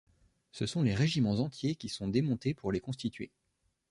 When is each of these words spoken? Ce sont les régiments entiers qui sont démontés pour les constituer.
Ce 0.51 0.65
sont 0.65 0.81
les 0.81 0.95
régiments 0.95 1.41
entiers 1.45 1.75
qui 1.75 1.87
sont 1.87 2.07
démontés 2.07 2.55
pour 2.55 2.71
les 2.71 2.79
constituer. 2.79 3.31